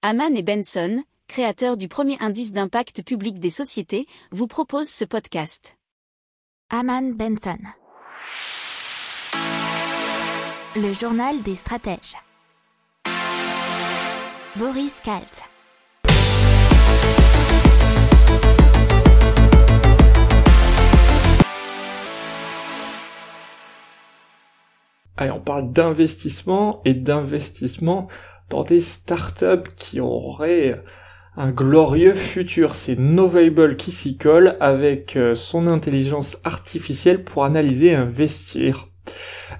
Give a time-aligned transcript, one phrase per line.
[0.00, 5.76] Haman et Benson, créateurs du premier indice d'impact public des sociétés, vous proposent ce podcast.
[6.70, 7.58] Haman Benson.
[10.76, 12.14] Le journal des stratèges.
[14.54, 15.42] Boris Kalt.
[25.16, 28.06] Allez, on parle d'investissement et d'investissement
[28.50, 30.82] dans des startups qui auraient
[31.36, 32.74] un glorieux futur.
[32.74, 38.88] C'est Novable qui s'y colle avec euh, son intelligence artificielle pour analyser et investir.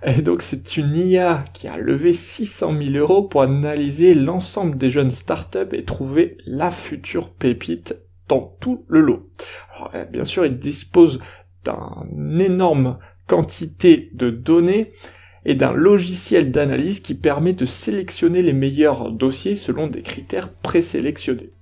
[0.04, 4.90] Et donc c'est une IA qui a levé 600 000 euros pour analyser l'ensemble des
[4.90, 7.96] jeunes startups et trouver la future pépite
[8.28, 9.30] dans tout le lot.
[9.94, 11.20] Euh, bien sûr, il dispose
[11.64, 14.92] d'une énorme quantité de données
[15.48, 21.52] et d'un logiciel d'analyse qui permet de sélectionner les meilleurs dossiers selon des critères présélectionnés.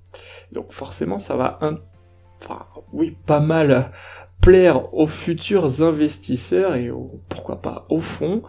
[0.50, 1.78] Donc forcément ça va un...
[2.42, 3.92] enfin oui pas mal
[4.42, 6.90] plaire aux futurs investisseurs et
[7.28, 8.42] pourquoi pas au fond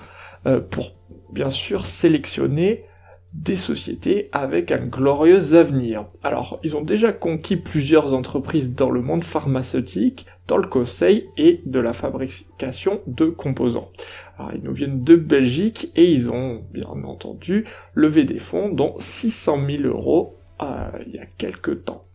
[0.47, 0.95] euh, pour
[1.31, 2.85] bien sûr sélectionner
[3.33, 6.05] des sociétés avec un glorieux avenir.
[6.23, 11.61] Alors, ils ont déjà conquis plusieurs entreprises dans le monde pharmaceutique, dans le conseil et
[11.65, 13.91] de la fabrication de composants.
[14.37, 18.95] Alors, ils nous viennent de Belgique et ils ont bien entendu levé des fonds, dont
[18.99, 22.05] 600 000 euros euh, il y a quelques temps.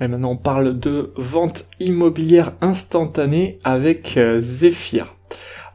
[0.00, 5.14] Et maintenant, on parle de vente immobilière instantanée avec euh, Zephyr.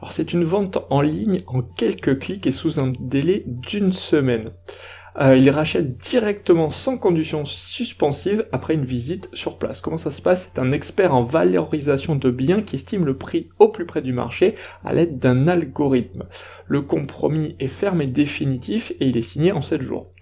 [0.00, 4.44] Alors c'est une vente en ligne en quelques clics et sous un délai d'une semaine.
[5.18, 9.80] Euh, il rachète directement sans condition suspensive après une visite sur place.
[9.80, 10.50] Comment ça se passe?
[10.52, 14.12] C'est un expert en valorisation de biens qui estime le prix au plus près du
[14.12, 16.24] marché à l'aide d'un algorithme.
[16.66, 20.12] Le compromis est ferme et définitif et il est signé en 7 jours.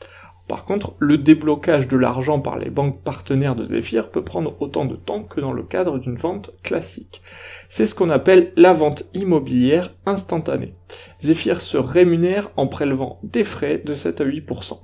[0.47, 4.85] Par contre, le déblocage de l'argent par les banques partenaires de Zephyr peut prendre autant
[4.85, 7.23] de temps que dans le cadre d'une vente classique.
[7.71, 10.75] C'est ce qu'on appelle la vente immobilière instantanée.
[11.23, 14.79] Zephyr se rémunère en prélevant des frais de 7 à 8%.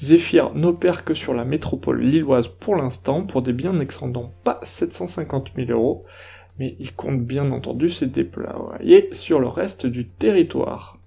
[0.00, 5.52] Zephyr n'opère que sur la métropole lilloise pour l'instant pour des biens n'excédant pas 750
[5.54, 6.04] 000 euros,
[6.58, 10.98] mais il compte bien entendu ses déployer sur le reste du territoire.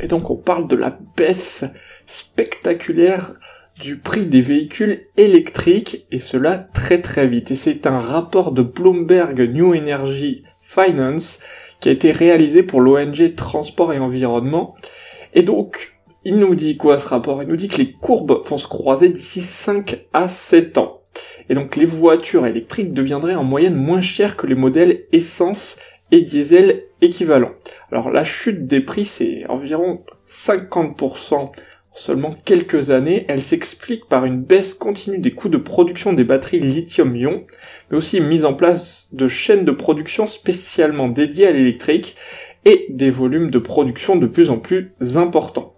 [0.00, 1.64] Et donc on parle de la baisse
[2.06, 3.32] spectaculaire
[3.80, 7.50] du prix des véhicules électriques et cela très très vite.
[7.50, 11.40] Et c'est un rapport de Bloomberg New Energy Finance
[11.80, 14.74] qui a été réalisé pour l'ONG Transport et Environnement.
[15.34, 15.94] Et donc,
[16.24, 17.42] il nous dit quoi ce rapport?
[17.42, 21.00] Il nous dit que les courbes vont se croiser d'ici 5 à 7 ans.
[21.48, 25.76] Et donc les voitures électriques deviendraient en moyenne moins chères que les modèles essence
[26.10, 27.52] et diesel équivalents.
[27.92, 31.50] Alors la chute des prix c'est environ 50%
[31.94, 36.60] seulement quelques années, elle s'explique par une baisse continue des coûts de production des batteries
[36.60, 37.44] lithium-ion,
[37.90, 42.16] mais aussi mise en place de chaînes de production spécialement dédiées à l'électrique
[42.64, 45.74] et des volumes de production de plus en plus importants.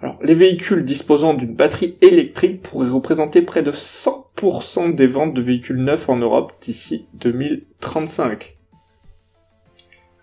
[0.00, 5.40] Alors, les véhicules disposant d'une batterie électrique pourraient représenter près de 100% des ventes de
[5.40, 8.53] véhicules neufs en Europe d'ici 2035.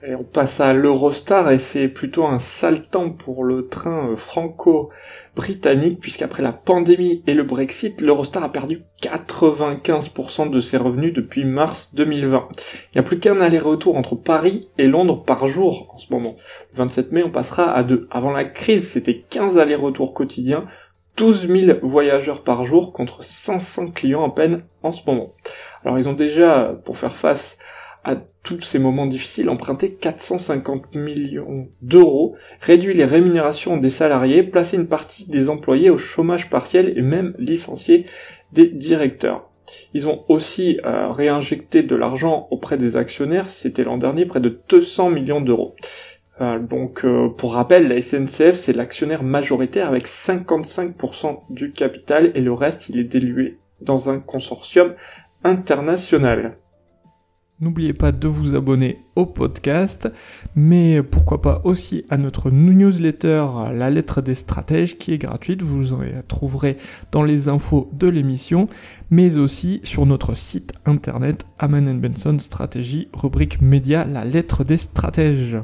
[0.08, 6.00] On passe à l'Eurostar et c'est plutôt un sale temps pour le train euh, franco-britannique
[6.00, 11.94] puisqu'après la pandémie et le Brexit, l'Eurostar a perdu 95% de ses revenus depuis mars
[11.94, 12.48] 2020.
[12.52, 16.36] Il n'y a plus qu'un aller-retour entre Paris et Londres par jour en ce moment.
[16.72, 18.08] Le 27 mai, on passera à deux.
[18.10, 20.66] Avant la crise, c'était 15 allers-retours quotidiens,
[21.18, 25.36] 12 000 voyageurs par jour contre 500 clients à peine en ce moment.
[25.84, 27.60] Alors ils ont déjà, pour faire face
[28.04, 34.78] à tous ces moments difficiles, emprunter 450 millions d'euros, réduit les rémunérations des salariés, placer
[34.78, 38.06] une partie des employés au chômage partiel et même licencier
[38.52, 39.50] des directeurs.
[39.94, 44.60] Ils ont aussi euh, réinjecté de l'argent auprès des actionnaires, c'était l'an dernier près de
[44.70, 45.76] 200 millions d'euros.
[46.42, 52.42] Euh, donc euh, pour rappel, la SNCF c'est l'actionnaire majoritaire avec 55% du capital et
[52.42, 54.96] le reste il est dilué dans un consortium
[55.44, 56.58] international.
[57.62, 60.12] N'oubliez pas de vous abonner au podcast,
[60.56, 65.94] mais pourquoi pas aussi à notre newsletter La lettre des stratèges qui est gratuite, vous
[65.94, 66.78] en trouverez
[67.12, 68.68] dans les infos de l'émission,
[69.12, 75.60] mais aussi sur notre site internet Aman Benson Stratégie, rubrique média La lettre des stratèges.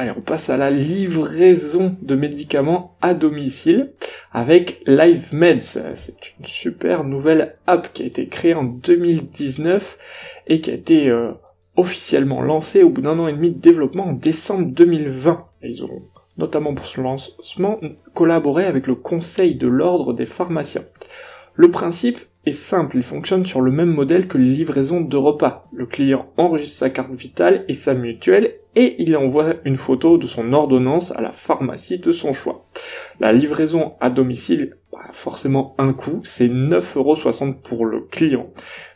[0.00, 3.92] Allez, on passe à la livraison de médicaments à domicile
[4.32, 5.92] avec LiveMeds.
[5.92, 9.98] C'est une super nouvelle app qui a été créée en 2019
[10.46, 11.32] et qui a été euh,
[11.76, 15.44] officiellement lancée au bout d'un an et demi de développement en décembre 2020.
[15.64, 16.00] ils ont
[16.38, 17.78] notamment pour ce lancement
[18.14, 20.86] collaboré avec le Conseil de l'Ordre des pharmaciens.
[21.52, 25.68] Le principe est simple, il fonctionne sur le même modèle que les livraisons de repas.
[25.74, 30.26] Le client enregistre sa carte vitale et sa mutuelle et il envoie une photo de
[30.26, 32.66] son ordonnance à la pharmacie de son choix.
[33.18, 38.50] La livraison à domicile, bah, forcément un coût, c'est 9,60€ pour le client.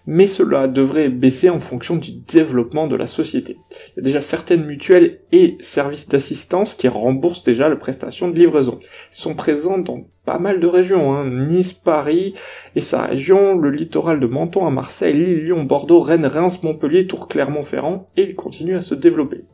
[0.07, 3.59] Mais cela devrait baisser en fonction du développement de la société.
[3.71, 8.39] Il y a déjà certaines mutuelles et services d'assistance qui remboursent déjà la prestation de
[8.39, 8.79] livraison.
[8.81, 11.27] Ils sont présents dans pas mal de régions, hein.
[11.47, 12.35] Nice, Paris
[12.75, 17.07] et sa région, le littoral de Menton à Marseille, Lille, Lyon, Bordeaux, Rennes, Reims, Montpellier,
[17.07, 19.45] Tours, Clermont-Ferrand, et ils continuent à se développer.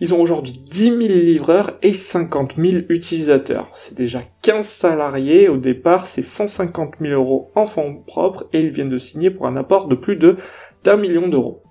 [0.00, 3.68] Ils ont aujourd'hui 10 000 livreurs et 50 000 utilisateurs.
[3.74, 5.48] C'est déjà 15 salariés.
[5.48, 9.46] Au départ, c'est 150 000 euros en fonds propres et ils viennent de signer pour
[9.46, 10.36] un apport de plus de
[10.82, 11.62] d'un million d'euros.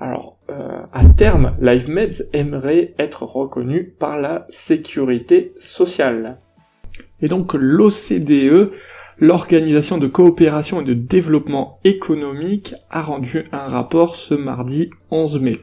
[0.00, 6.38] Alors, euh, à terme, LiveMeds aimerait être reconnu par la sécurité sociale.
[7.20, 8.72] Et donc l'OCDE
[9.18, 15.56] l'Organisation de coopération et de développement économique a rendu un rapport ce mardi 11 mai.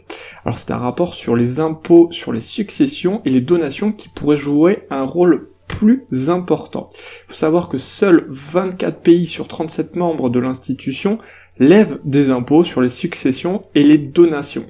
[0.45, 4.37] Alors c'est un rapport sur les impôts sur les successions et les donations qui pourraient
[4.37, 6.89] jouer un rôle plus important.
[6.93, 11.19] Il faut savoir que seuls 24 pays sur 37 membres de l'institution
[11.59, 14.65] lèvent des impôts sur les successions et les donations.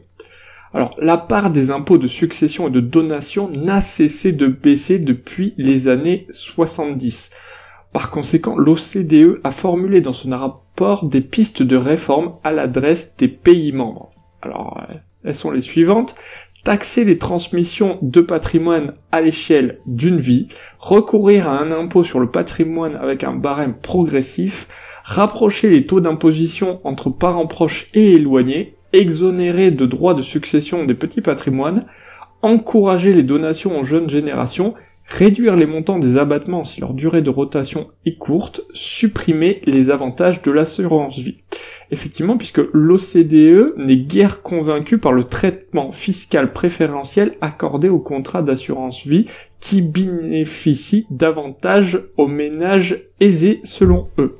[0.73, 5.53] Alors, la part des impôts de succession et de donation n'a cessé de baisser depuis
[5.57, 7.31] les années 70.
[7.93, 13.27] Par conséquent, l'OCDE a formulé dans son rapport des pistes de réforme à l'adresse des
[13.27, 14.11] pays membres.
[14.41, 14.93] Alors, euh,
[15.25, 16.15] elles sont les suivantes.
[16.63, 20.47] Taxer les transmissions de patrimoine à l'échelle d'une vie,
[20.77, 24.67] recourir à un impôt sur le patrimoine avec un barème progressif,
[25.03, 30.93] rapprocher les taux d'imposition entre parents proches et éloignés, exonérer de droits de succession des
[30.93, 31.83] petits patrimoines,
[32.43, 34.75] encourager les donations aux jeunes générations
[35.11, 40.41] réduire les montants des abattements si leur durée de rotation est courte, supprimer les avantages
[40.41, 41.39] de l'assurance vie.
[41.91, 49.05] Effectivement, puisque l'OCDE n'est guère convaincu par le traitement fiscal préférentiel accordé aux contrats d'assurance
[49.05, 49.25] vie
[49.59, 54.37] qui bénéficient davantage aux ménages aisés selon eux.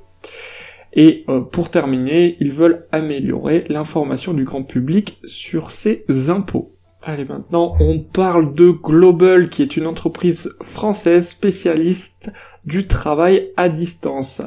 [0.94, 6.71] Et euh, pour terminer, ils veulent améliorer l'information du grand public sur ces impôts.
[7.04, 12.32] Allez, maintenant, on parle de Global, qui est une entreprise française spécialiste
[12.64, 14.44] du travail à distance,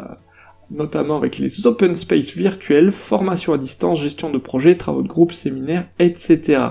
[0.70, 5.32] notamment avec les open space virtuels, formation à distance, gestion de projets, travaux de groupe,
[5.32, 6.62] séminaires, etc.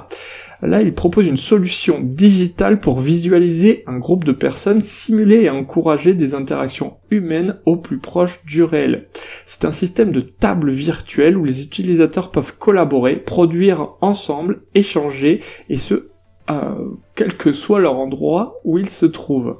[0.66, 6.14] Là, il propose une solution digitale pour visualiser un groupe de personnes, simuler et encourager
[6.14, 9.08] des interactions humaines au plus proche du réel.
[9.46, 15.76] C'est un système de table virtuelle où les utilisateurs peuvent collaborer, produire ensemble, échanger, et
[15.76, 16.08] ce,
[16.50, 19.58] euh, quel que soit leur endroit où ils se trouvent.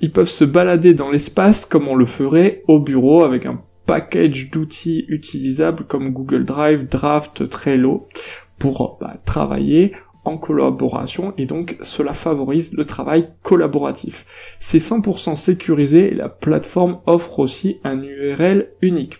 [0.00, 4.50] Ils peuvent se balader dans l'espace comme on le ferait au bureau avec un package
[4.50, 8.06] d'outils utilisables comme Google Drive, Draft, Trello
[8.60, 9.92] pour bah, travailler
[10.24, 14.26] en collaboration et donc cela favorise le travail collaboratif.
[14.58, 19.18] C'est 100% sécurisé et la plateforme offre aussi un URL unique.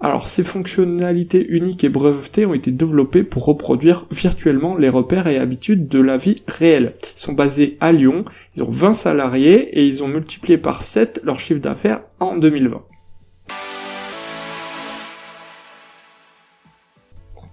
[0.00, 5.38] Alors ces fonctionnalités uniques et brevetées ont été développées pour reproduire virtuellement les repères et
[5.38, 6.94] habitudes de la vie réelle.
[7.16, 8.24] Ils sont basés à Lyon,
[8.56, 12.82] ils ont 20 salariés et ils ont multiplié par 7 leur chiffre d'affaires en 2020.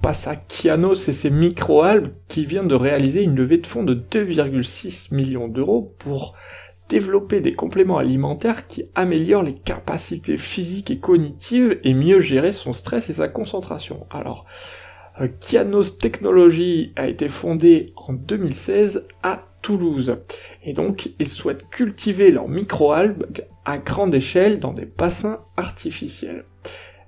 [0.03, 3.95] Passe à Kianos et ses microalgues qui vient de réaliser une levée de fonds de
[3.95, 6.35] 2,6 millions d'euros pour
[6.89, 12.73] développer des compléments alimentaires qui améliorent les capacités physiques et cognitives et mieux gérer son
[12.73, 14.05] stress et sa concentration.
[14.11, 14.45] Alors,
[15.21, 20.19] euh, Kianos Technologies a été fondé en 2016 à Toulouse.
[20.63, 26.43] Et donc, ils souhaitent cultiver leurs microalgues à grande échelle dans des bassins artificiels.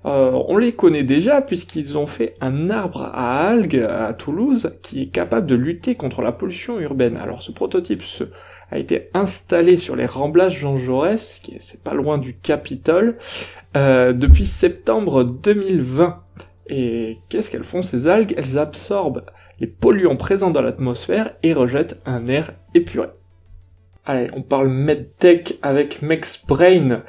[0.06, 5.02] Euh, on les connaît déjà puisqu'ils ont fait un arbre à algues à Toulouse qui
[5.02, 7.16] est capable de lutter contre la pollution urbaine.
[7.16, 8.02] Alors ce prototype
[8.70, 13.16] a été installé sur les remblages Jean Jaurès, qui est pas loin du Capitole,
[13.76, 16.22] euh, depuis septembre 2020.
[16.68, 18.34] Et qu'est-ce qu'elles font ces algues?
[18.36, 19.24] Elles absorbent
[19.60, 23.08] les polluants présents dans l'atmosphère et rejettent un air épuré.
[24.04, 27.02] Allez, on parle medtech avec MexBrain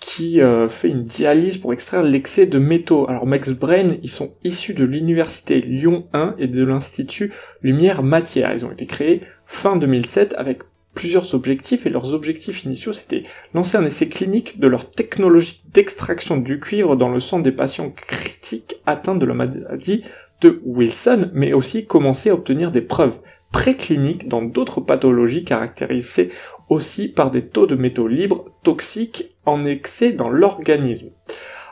[0.00, 3.08] qui euh, fait une dialyse pour extraire l'excès de métaux.
[3.08, 8.52] Alors Max Brain, ils sont issus de l'université Lyon 1 et de l'institut Lumière Matière.
[8.52, 10.60] Ils ont été créés fin 2007 avec
[10.94, 13.22] plusieurs objectifs et leurs objectifs initiaux c'était
[13.54, 17.90] lancer un essai clinique de leur technologie d'extraction du cuivre dans le sang des patients
[17.90, 20.02] critiques atteints de la maladie
[20.40, 23.20] de Wilson, mais aussi commencer à obtenir des preuves
[23.52, 26.30] précliniques dans d'autres pathologies caractérisées
[26.70, 31.10] aussi par des taux de métaux libres toxiques en excès dans l'organisme.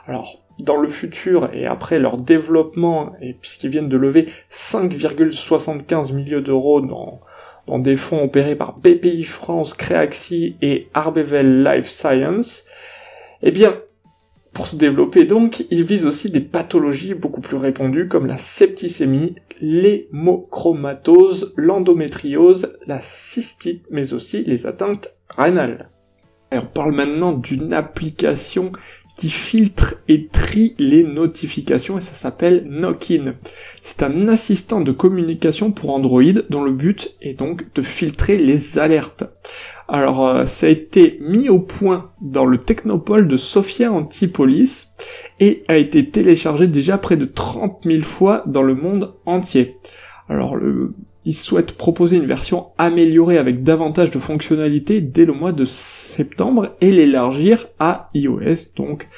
[0.05, 6.41] Alors, dans le futur et après leur développement, et puisqu'ils viennent de lever 5,75 millions
[6.41, 7.21] d'euros dans,
[7.65, 12.65] dans des fonds opérés par BPI France, Créaxi et Arbevel Life Science,
[13.41, 13.77] eh bien,
[14.53, 19.35] pour se développer donc, ils visent aussi des pathologies beaucoup plus répandues comme la septicémie,
[19.61, 25.89] l'hémochromatose, l'endométriose, la cystite, mais aussi les atteintes rénales.
[26.51, 28.71] On parle maintenant d'une application
[29.19, 33.35] qui filtre et trie les notifications et ça s'appelle Knockin.
[33.81, 38.79] C'est un assistant de communication pour Android dont le but est donc de filtrer les
[38.79, 39.25] alertes.
[39.91, 44.91] Alors euh, ça a été mis au point dans le technopole de Sofia Antipolis
[45.39, 49.77] et a été téléchargé déjà près de 30 000 fois dans le monde entier.
[50.29, 50.93] Alors le
[51.25, 56.75] ils souhaitent proposer une version améliorée avec davantage de fonctionnalités dès le mois de septembre
[56.81, 59.09] et l'élargir à iOS, donc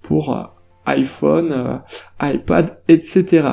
[0.00, 0.42] pour euh,
[0.86, 1.76] iPhone, euh,
[2.22, 3.48] iPad, etc.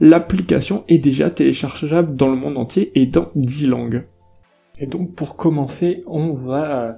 [0.00, 4.04] L'application est déjà téléchargeable dans le monde entier et dans 10 langues.
[4.80, 6.92] Et donc pour commencer, on va euh,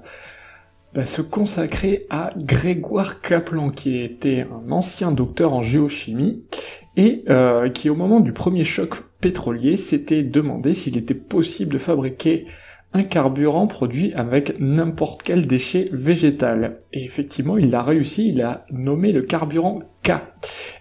[0.94, 6.44] bah, se consacrer à Grégoire Kaplan, qui était un ancien docteur en géochimie
[6.96, 7.24] et
[7.72, 12.44] qui au moment du premier choc pétrolier s'était demandé s'il était possible de fabriquer
[12.94, 16.78] un carburant produit avec n'importe quel déchet végétal.
[16.92, 20.12] Et effectivement, il l'a réussi, il a nommé le carburant K.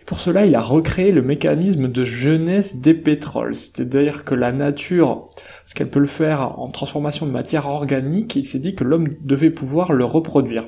[0.06, 5.30] pour cela, il a recréé le mécanisme de jeunesse des pétroles, c'est-à-dire que la nature,
[5.66, 9.10] ce qu'elle peut le faire en transformation de matière organique, il s'est dit que l'homme
[9.22, 10.66] devait pouvoir le reproduire.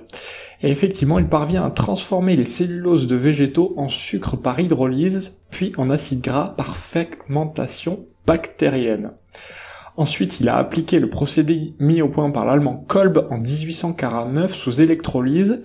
[0.61, 5.73] Et effectivement, il parvient à transformer les celluloses de végétaux en sucre par hydrolyse, puis
[5.77, 9.11] en acide gras par fermentation bactérienne.
[9.95, 14.81] Ensuite, il a appliqué le procédé mis au point par l'allemand Kolb en 1849 sous
[14.81, 15.61] électrolyse,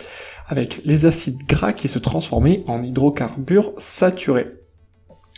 [0.49, 4.59] avec les acides gras qui se transformaient en hydrocarbures saturés.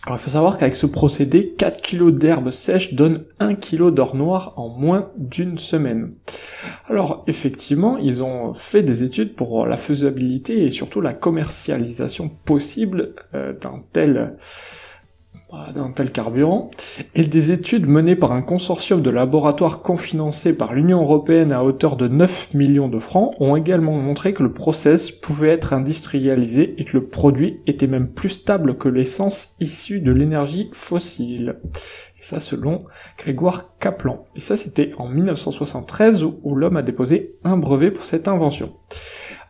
[0.07, 4.17] Alors il faut savoir qu'avec ce procédé, 4 kg d'herbe sèche donnent 1 kg d'or
[4.17, 6.15] noir en moins d'une semaine.
[6.89, 13.15] Alors effectivement, ils ont fait des études pour la faisabilité et surtout la commercialisation possible
[13.35, 14.37] euh, d'un tel
[15.75, 16.71] d'un tel carburant,
[17.15, 21.97] et des études menées par un consortium de laboratoires confinancés par l'Union européenne à hauteur
[21.97, 26.85] de 9 millions de francs ont également montré que le process pouvait être industrialisé et
[26.85, 31.57] que le produit était même plus stable que l'essence issue de l'énergie fossile.
[32.19, 32.85] Et ça selon
[33.19, 34.25] Grégoire Kaplan.
[34.37, 38.75] Et ça c'était en 1973 où l'homme a déposé un brevet pour cette invention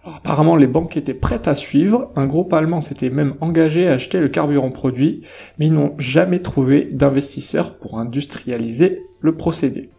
[0.05, 2.11] apparemment, les banques étaient prêtes à suivre.
[2.17, 5.23] Un groupe allemand s'était même engagé à acheter le carburant produit,
[5.59, 9.91] mais ils n'ont jamais trouvé d'investisseurs pour industrialiser le procédé.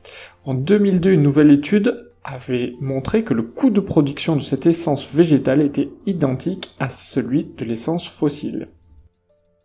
[0.45, 5.11] En 2002, une nouvelle étude avait montré que le coût de production de cette essence
[5.13, 8.67] végétale était identique à celui de l'essence fossile.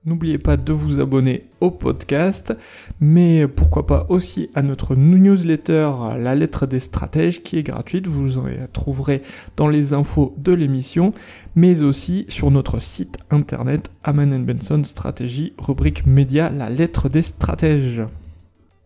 [0.07, 2.57] N'oubliez pas de vous abonner au podcast,
[3.01, 8.39] mais pourquoi pas aussi à notre newsletter La lettre des stratèges qui est gratuite, vous
[8.39, 9.21] en trouverez
[9.57, 11.13] dans les infos de l'émission,
[11.57, 18.03] mais aussi sur notre site internet Aman Benson Stratégie, rubrique média La lettre des stratèges.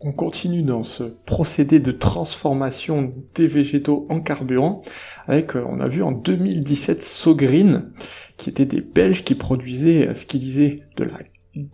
[0.03, 4.81] On continue dans ce procédé de transformation des végétaux en carburant
[5.27, 7.93] avec, euh, on a vu en 2017 Sogreen,
[8.39, 11.19] qui étaient des Belges qui produisaient euh, ce qu'ils disaient de la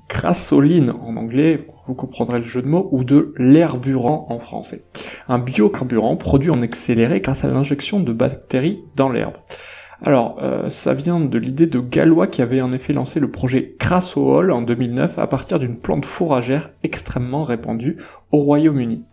[0.09, 4.83] grassoline en anglais, vous comprendrez le jeu de mots, ou de l'herburant en français.
[5.29, 9.35] Un biocarburant produit en accéléré grâce à l'injection de bactéries dans l'herbe.
[10.03, 13.77] Alors, euh, ça vient de l'idée de Galois qui avait en effet lancé le projet
[13.79, 17.97] Crassohol en 2009 à partir d'une plante fourragère extrêmement répandue
[18.31, 19.05] au Royaume-Uni.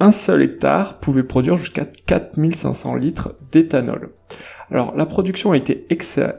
[0.00, 4.10] Un seul hectare pouvait produire jusqu'à 4500 litres d'éthanol.
[4.70, 5.86] Alors, la production a été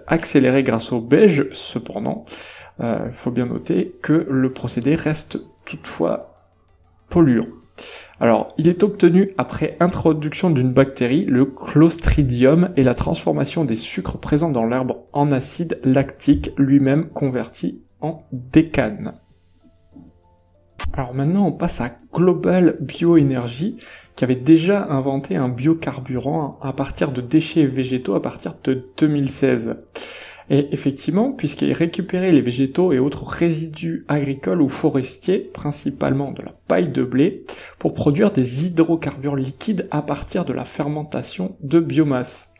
[0.07, 2.25] accélérée grâce au beige, cependant,
[2.79, 6.35] il euh, faut bien noter que le procédé reste toutefois
[7.09, 7.47] polluant.
[8.19, 14.17] Alors, il est obtenu après introduction d'une bactérie, le Clostridium, et la transformation des sucres
[14.17, 19.13] présents dans l'herbe en acide lactique, lui-même converti en décane.
[20.93, 23.77] Alors maintenant, on passe à Global Bioenergy,
[24.15, 29.75] qui avait déjà inventé un biocarburant à partir de déchets végétaux à partir de 2016.
[30.49, 36.53] Et effectivement, puisqu'il récupérait les végétaux et autres résidus agricoles ou forestiers, principalement de la
[36.67, 37.41] paille de blé,
[37.79, 42.53] pour produire des hydrocarbures liquides à partir de la fermentation de biomasse.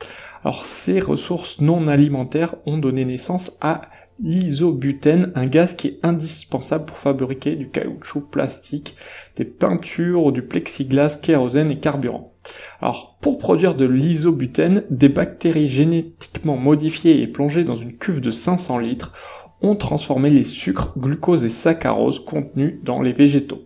[0.43, 3.81] Alors ces ressources non alimentaires ont donné naissance à
[4.21, 8.95] l'isobutène, un gaz qui est indispensable pour fabriquer du caoutchouc plastique,
[9.35, 12.33] des peintures du plexiglas, kérosène et carburant.
[12.81, 18.31] Alors, pour produire de l'isobutène, des bactéries génétiquement modifiées et plongées dans une cuve de
[18.31, 19.13] 500 litres
[19.61, 23.63] ont transformé les sucres, glucose et saccharose contenus dans les végétaux.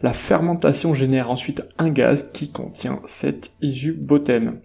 [0.00, 4.60] La fermentation génère ensuite un gaz qui contient cet isobutène.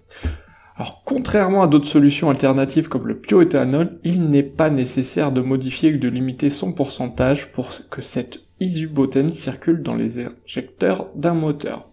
[0.77, 5.91] Alors, contrairement à d'autres solutions alternatives comme le bioéthanol, il n'est pas nécessaire de modifier
[5.95, 11.89] ou de limiter son pourcentage pour que cet isobutène circule dans les injecteurs d'un moteur.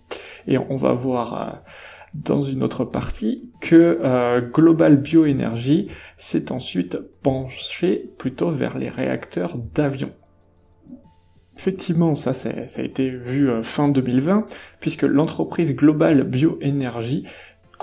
[0.46, 1.52] Et on va voir euh,
[2.12, 5.88] dans une autre partie que euh, Global Bioénergie
[6.18, 10.12] s'est ensuite penché plutôt vers les réacteurs d'avion.
[11.56, 14.44] Effectivement, ça, ça a été vu euh, fin 2020,
[14.80, 17.24] puisque l'entreprise Global Bioénergie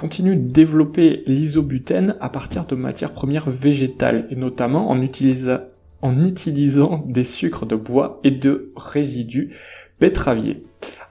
[0.02, 7.24] continue de développer l'isobutène à partir de matières premières végétales, et notamment en, utilisant des
[7.24, 9.54] sucres de bois et de résidus
[10.00, 10.64] pétraviers.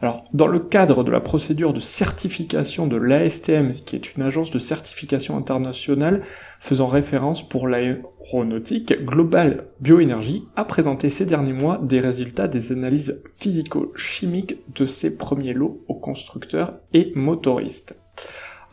[0.02, 4.50] Alors, dans le cadre de la procédure de certification de l'ASTM, qui est une agence
[4.50, 6.23] de certification internationale
[6.59, 13.23] faisant référence pour l'aéronautique, Global Bioénergie a présenté ces derniers mois des résultats des analyses
[13.38, 17.97] physico-chimiques de ses premiers lots aux constructeurs et motoristes.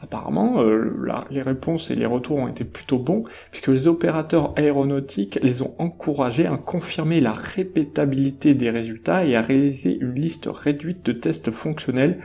[0.02, 0.94] Apparemment, euh,
[1.32, 5.74] les réponses et les retours ont été plutôt bons, puisque les opérateurs aéronautiques les ont
[5.80, 11.50] encouragés à confirmer la répétabilité des résultats et à réaliser une liste réduite de tests
[11.50, 12.20] fonctionnels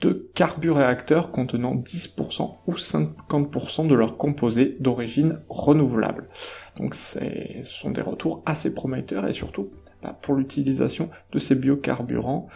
[0.00, 6.28] de carburéacteurs contenant 10% ou 50% de leurs composés d'origine renouvelable.
[6.76, 7.20] Donc ce
[7.62, 9.70] sont des retours assez prometteurs et surtout
[10.02, 12.48] bah, pour l'utilisation de ces biocarburants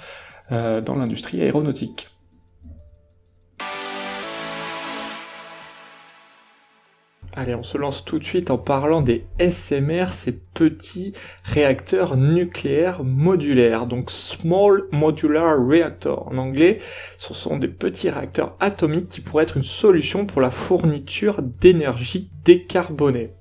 [0.50, 2.15] euh, dans l'industrie aéronautique.
[7.38, 11.12] Allez, on se lance tout de suite en parlant des SMR, ces petits
[11.44, 13.86] réacteurs nucléaires modulaires.
[13.86, 16.78] Donc Small Modular Reactor en anglais,
[17.18, 22.30] ce sont des petits réacteurs atomiques qui pourraient être une solution pour la fourniture d'énergie
[22.42, 23.34] décarbonée.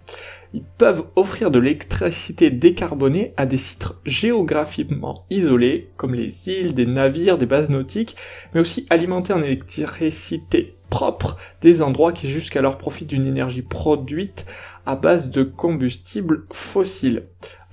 [0.56, 6.86] Ils peuvent offrir de l'électricité décarbonée à des sites géographiquement isolés, comme les îles, des
[6.86, 8.16] navires, des bases nautiques,
[8.54, 14.46] mais aussi alimenter en électricité propre des endroits qui jusqu'alors profitent d'une énergie produite
[14.86, 17.24] à base de combustibles fossiles.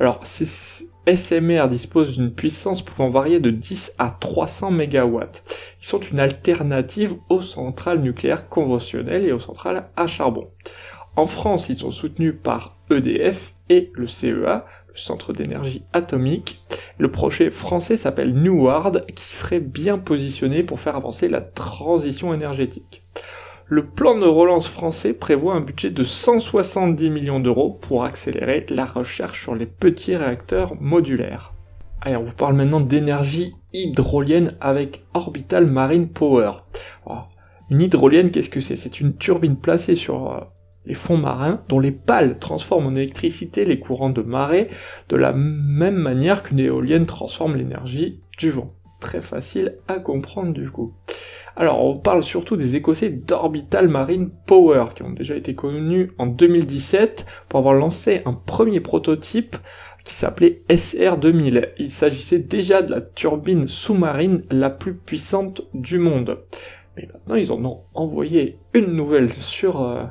[0.01, 5.21] Alors, ces SMR disposent d'une puissance pouvant varier de 10 à 300 MW.
[5.81, 10.49] Ils sont une alternative aux centrales nucléaires conventionnelles et aux centrales à charbon.
[11.14, 16.62] En France, ils sont soutenus par EDF et le CEA, le Centre d'énergie atomique.
[16.98, 23.03] Le projet français s'appelle Neward, qui serait bien positionné pour faire avancer la transition énergétique.
[23.66, 28.85] Le plan de relance français prévoit un budget de 170 millions d'euros pour accélérer la
[28.85, 31.53] recherche sur les petits réacteurs modulaires.
[32.01, 36.53] Allez, on vous parle maintenant d'énergie hydrolienne avec Orbital Marine Power.
[37.70, 38.77] une hydrolienne, qu'est-ce que c'est?
[38.77, 40.40] C'est une turbine placée sur euh,
[40.87, 44.68] les fonds marins, dont les pales transforment en électricité les courants de marée,
[45.09, 48.75] de la même manière qu'une éolienne transforme l'énergie du vent.
[49.01, 50.95] Très facile à comprendre du coup.
[51.57, 56.27] Alors on parle surtout des Écossais d'Orbital Marine Power, qui ont déjà été connus en
[56.27, 59.57] 2017 pour avoir lancé un premier prototype
[60.05, 61.71] qui s'appelait SR2000.
[61.79, 66.38] Il s'agissait déjà de la turbine sous-marine la plus puissante du monde.
[66.97, 70.05] Mais maintenant ils en ont envoyé une nouvelle sur euh,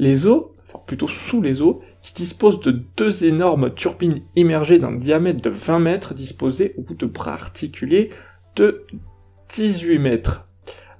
[0.00, 4.96] les eaux, enfin plutôt sous les eaux, qui disposent de deux énormes turbines immergées d'un
[4.96, 8.10] diamètre de 20 mètres disposées au bout de bras articulés
[8.56, 8.84] de
[9.54, 10.48] 18 mètres.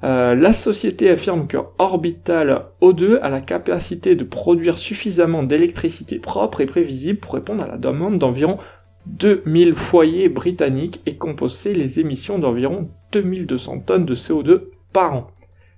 [0.05, 6.61] Euh, la société affirme que Orbital O2 a la capacité de produire suffisamment d'électricité propre
[6.61, 8.59] et prévisible pour répondre à la demande d'environ
[9.07, 15.27] 2000 foyers britanniques et composer les émissions d'environ 2200 tonnes de CO2 par an.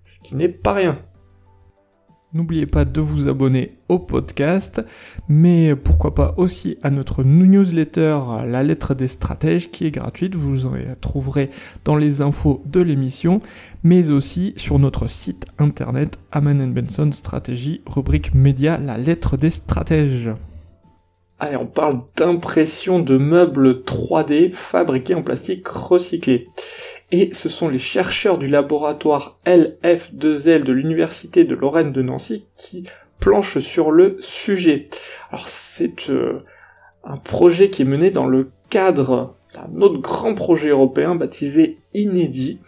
[0.04, 0.98] Ce qui n'est pas rien.
[2.34, 4.82] N'oubliez pas de vous abonner au podcast,
[5.28, 10.64] mais pourquoi pas aussi à notre newsletter La lettre des stratèges qui est gratuite, vous
[10.64, 11.50] en trouverez
[11.84, 13.42] dans les infos de l'émission,
[13.82, 20.30] mais aussi sur notre site internet Aman Benson Stratégie, rubrique média La lettre des stratèges.
[21.44, 26.46] Allez, on parle d'impression de meubles 3D fabriqués en plastique recyclé
[27.11, 32.88] et ce sont les chercheurs du laboratoire LF2L de l'université de Lorraine de Nancy qui
[33.18, 34.85] planchent sur le sujet.
[35.33, 36.44] Alors c'est euh,
[37.02, 42.61] un projet qui est mené dans le cadre d'un autre grand projet européen baptisé Inédit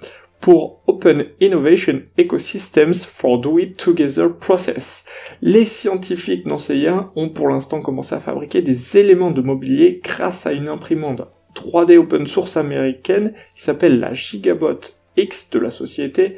[0.44, 5.06] pour Open Innovation Ecosystems for Do It Together Process.
[5.40, 10.52] Les scientifiques nancéiens ont pour l'instant commencé à fabriquer des éléments de mobilier grâce à
[10.52, 11.22] une imprimante
[11.54, 14.80] 3D open source américaine qui s'appelle la Gigabot
[15.16, 16.36] X de la société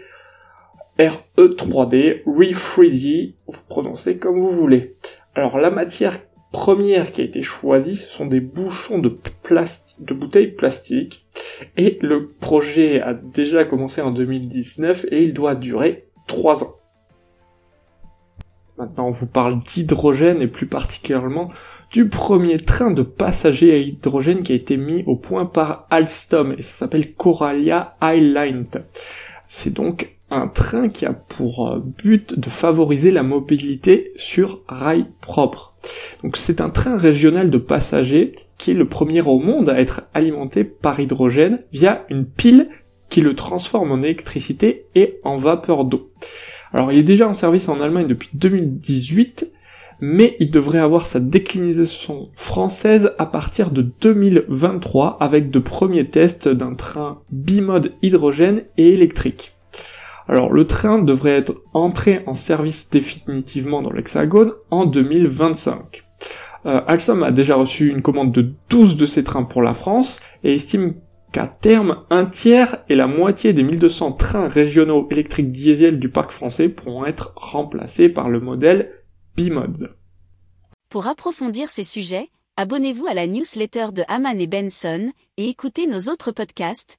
[1.00, 4.94] RE3D, Re3D, vous prononcez comme vous voulez.
[5.34, 6.16] Alors la matière
[6.52, 9.18] première qui a été choisie, ce sont des bouchons de,
[10.00, 11.26] de bouteilles plastiques.
[11.76, 16.76] Et le projet a déjà commencé en 2019 et il doit durer 3 ans.
[18.78, 21.50] Maintenant, on vous parle d'hydrogène et plus particulièrement
[21.92, 26.52] du premier train de passagers à hydrogène qui a été mis au point par Alstom
[26.58, 28.66] et ça s'appelle Coralia Highline.
[29.46, 35.06] C'est donc un train qui a pour euh, but de favoriser la mobilité sur rail
[35.20, 35.75] propre.
[36.22, 40.02] Donc c'est un train régional de passagers qui est le premier au monde à être
[40.14, 42.68] alimenté par hydrogène via une pile
[43.08, 46.10] qui le transforme en électricité et en vapeur d'eau.
[46.72, 49.52] Alors il est déjà en service en Allemagne depuis 2018,
[50.00, 56.48] mais il devrait avoir sa déclinaison française à partir de 2023 avec de premiers tests
[56.48, 59.55] d'un train bimode hydrogène et électrique.
[60.28, 66.04] Alors le train devrait être entré en service définitivement dans l'Hexagone en 2025.
[66.66, 70.20] Euh, Alstom a déjà reçu une commande de 12 de ces trains pour la France
[70.42, 70.94] et estime
[71.32, 76.32] qu'à terme, un tiers et la moitié des 1200 trains régionaux électriques diesel du parc
[76.32, 78.90] français pourront être remplacés par le modèle
[79.36, 79.94] bimode.
[80.88, 86.10] Pour approfondir ces sujets, abonnez-vous à la newsletter de Haman et Benson et écoutez nos
[86.10, 86.98] autres podcasts